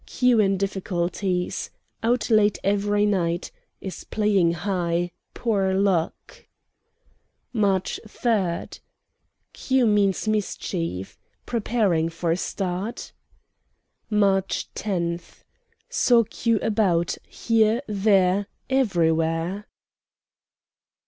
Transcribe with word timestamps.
Q. 0.07 0.39
in 0.39 0.57
difficulties. 0.57 1.69
Out 2.01 2.31
late 2.31 2.57
every 2.63 3.05
night. 3.05 3.51
Is 3.81 4.03
playing 4.03 4.53
high; 4.53 5.11
poor 5.35 5.75
luck. 5.75 6.47
"March 7.53 7.99
3. 8.07 8.79
Q. 9.53 9.85
means 9.85 10.27
mischief. 10.27 11.19
Preparing 11.45 12.09
for 12.09 12.31
a 12.31 12.35
start? 12.37 13.13
"March 14.09 14.73
10. 14.73 15.19
Saw 15.87 16.23
Q. 16.23 16.57
about, 16.63 17.19
here, 17.27 17.83
there, 17.87 18.47
everywhere." 18.71 19.67